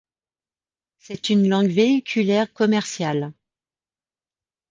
[0.97, 3.33] C'est une langue véhiculaire commerciale.